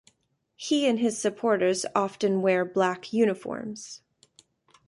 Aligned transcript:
He 0.55 0.87
and 0.87 0.97
his 0.97 1.19
supporters 1.19 1.85
often 1.95 2.41
wear 2.41 2.65
black 2.65 3.13
uniforms. 3.13 4.01